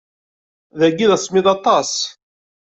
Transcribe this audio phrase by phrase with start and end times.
[0.79, 1.91] Dagi d asemmiḍ aṭas.